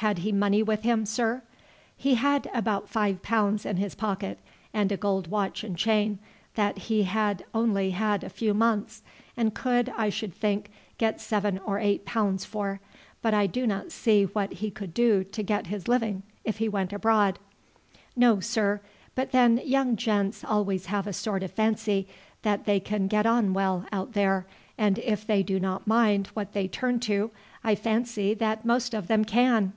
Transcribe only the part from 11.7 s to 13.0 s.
eight pounds for;